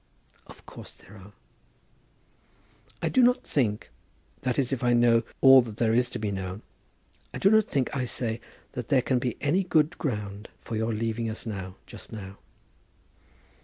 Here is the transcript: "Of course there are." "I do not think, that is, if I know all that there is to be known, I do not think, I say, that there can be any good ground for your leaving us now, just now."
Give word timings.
"Of 0.47 0.65
course 0.65 0.93
there 0.95 1.15
are." 1.15 1.33
"I 3.03 3.09
do 3.09 3.21
not 3.21 3.43
think, 3.43 3.91
that 4.41 4.57
is, 4.57 4.73
if 4.73 4.83
I 4.83 4.93
know 4.93 5.21
all 5.41 5.61
that 5.61 5.77
there 5.77 5.93
is 5.93 6.09
to 6.09 6.17
be 6.17 6.31
known, 6.31 6.63
I 7.35 7.37
do 7.37 7.51
not 7.51 7.65
think, 7.65 7.95
I 7.95 8.05
say, 8.05 8.41
that 8.71 8.87
there 8.87 9.03
can 9.03 9.19
be 9.19 9.37
any 9.43 9.63
good 9.63 9.99
ground 9.99 10.49
for 10.59 10.75
your 10.75 10.91
leaving 10.91 11.29
us 11.29 11.45
now, 11.45 11.75
just 11.85 12.11
now." 12.11 12.39